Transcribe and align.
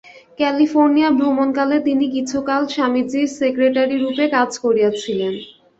California 0.39 1.09
ভ্রমণকালে 1.17 1.77
তিনি 1.87 2.05
কিছুকাল 2.15 2.61
স্বামীজীর 2.67 3.27
সেক্রেটারী-রূপে 3.39 4.25
কাজ 4.35 4.51
করিয়াছিলেন। 4.63 5.33